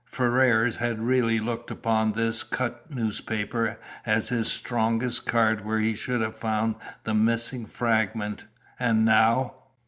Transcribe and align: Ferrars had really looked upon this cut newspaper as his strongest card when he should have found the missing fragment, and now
Ferrars 0.03 0.77
had 0.77 0.99
really 0.99 1.39
looked 1.39 1.69
upon 1.69 2.13
this 2.13 2.41
cut 2.43 2.89
newspaper 2.89 3.77
as 4.03 4.29
his 4.29 4.51
strongest 4.51 5.27
card 5.27 5.63
when 5.63 5.83
he 5.83 5.93
should 5.93 6.21
have 6.21 6.35
found 6.35 6.73
the 7.03 7.13
missing 7.13 7.67
fragment, 7.67 8.45
and 8.79 9.05
now 9.05 9.53